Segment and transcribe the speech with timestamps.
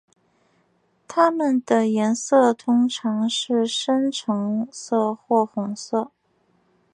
[1.07, 6.09] 它们的颜色通常是深橙色或红色。